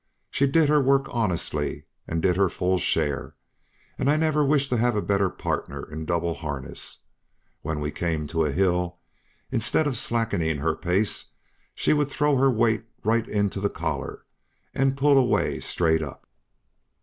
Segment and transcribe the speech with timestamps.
[0.31, 3.35] She did her work honestly, and did her full share,
[3.99, 7.03] and I never wish to have a better partner in double harness.
[7.61, 8.97] When we came to a hill,
[9.51, 11.33] instead of slackening her pace,
[11.75, 14.25] she would throw her weight right into the collar,
[14.73, 16.27] and pull away straight up.